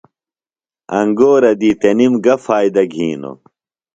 انگورہ 0.99 1.51
دی 1.59 1.71
تِنم 1.81 2.13
گہ 2.25 2.35
فائدہ 2.45 2.83
گِھینوۡ؟ 2.91 3.37